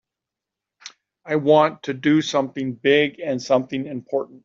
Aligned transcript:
I 1.25 1.35
want 1.35 1.83
to 1.83 1.93
do 1.93 2.23
something 2.23 2.73
big 2.73 3.19
and 3.19 3.39
something 3.39 3.85
important. 3.85 4.39